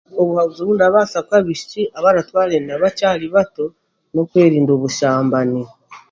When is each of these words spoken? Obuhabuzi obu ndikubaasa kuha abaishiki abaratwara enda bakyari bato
Obuhabuzi 0.21 0.59
obu 0.61 0.73
ndikubaasa 0.75 1.17
kuha 1.25 1.37
abaishiki 1.41 1.81
abaratwara 1.99 2.51
enda 2.59 2.81
bakyari 2.81 3.27
bato 3.35 3.65